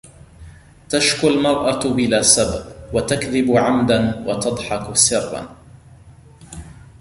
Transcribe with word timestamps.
تشكو 0.89 1.27
المرأة 1.27 1.79
بلا 1.79 2.21
سبب، 2.21 2.65
وتكذب 2.93 3.51
عمداً 3.57 4.23
وتضحك 4.27 4.95
سراً. 4.95 5.55